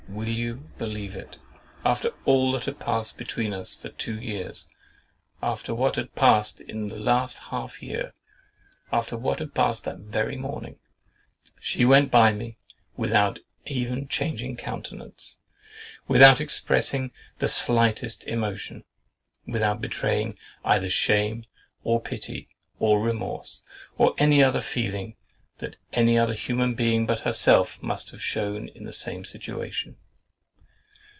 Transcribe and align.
Will 0.09 0.27
you 0.27 0.69
believe 0.77 1.15
it, 1.15 1.39
after 1.85 2.11
all 2.25 2.51
that 2.51 2.65
had 2.65 2.79
past 2.81 3.17
between 3.17 3.53
us 3.53 3.73
for 3.73 3.87
two 3.87 4.19
years, 4.19 4.67
after 5.41 5.73
what 5.73 5.95
had 5.95 6.15
passed 6.15 6.59
in 6.59 6.89
the 6.89 6.99
last 6.99 7.37
half 7.49 7.81
year, 7.81 8.11
after 8.91 9.15
what 9.15 9.39
had 9.39 9.53
passed 9.53 9.85
that 9.85 9.99
very 9.99 10.35
morning, 10.35 10.77
she 11.61 11.85
went 11.85 12.11
by 12.11 12.33
me 12.33 12.57
without 12.97 13.39
even 13.65 14.09
changing 14.09 14.57
countenance, 14.57 15.37
without 16.09 16.41
expressing 16.41 17.11
the 17.39 17.47
slightest 17.47 18.23
emotion, 18.25 18.83
without 19.47 19.79
betraying 19.79 20.37
either 20.65 20.89
shame 20.89 21.45
or 21.85 22.01
pity 22.01 22.49
or 22.79 22.99
remorse 23.01 23.61
or 23.97 24.13
any 24.17 24.43
other 24.43 24.61
feeling 24.61 25.15
that 25.59 25.77
any 25.93 26.17
other 26.17 26.33
human 26.33 26.73
being 26.73 27.05
but 27.05 27.19
herself 27.21 27.81
must 27.83 28.09
have 28.09 28.21
shewn 28.21 28.67
in 28.69 28.83
the 28.83 28.91
same 28.93 29.23
situation. 29.23 29.95